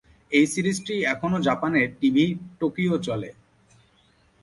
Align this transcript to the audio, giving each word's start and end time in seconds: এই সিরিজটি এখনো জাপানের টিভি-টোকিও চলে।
এই 0.31 0.45
সিরিজটি 0.53 0.95
এখনো 1.05 1.37
জাপানের 1.41 1.87
টিভি-টোকিও 1.99 2.95
চলে। 3.07 3.29